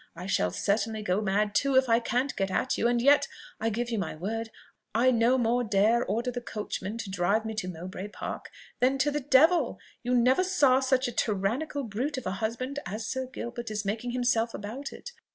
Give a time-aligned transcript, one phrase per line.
[0.15, 3.27] I shall certainly go mad too, if I can't get at you; and yet,
[3.59, 4.49] I give you my word,
[4.95, 9.11] I no more dare order the coachman to drive me to Mowbray Park than to
[9.11, 9.77] the devil.
[10.01, 14.09] You never saw such a tyrannical brute of a husband as Sir Gilbert is making
[14.09, 15.11] himself about it!